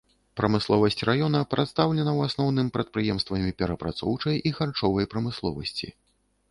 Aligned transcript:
Прамысловасць 0.39 1.03
раёна 1.09 1.41
прадстаўлена, 1.51 2.15
у 2.21 2.25
асноўным, 2.29 2.73
прадпрыемствамі 2.79 3.55
перапрацоўчай 3.61 4.35
і 4.51 4.55
харчовай 4.61 5.05
прамысловасці. 5.15 5.87